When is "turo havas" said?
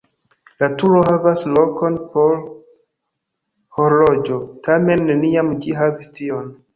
0.81-1.41